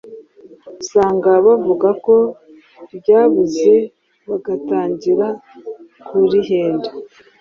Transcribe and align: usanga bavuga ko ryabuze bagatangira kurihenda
usanga 0.81 1.29
bavuga 1.45 1.89
ko 2.05 2.15
ryabuze 2.95 3.73
bagatangira 4.29 5.27
kurihenda 6.07 6.89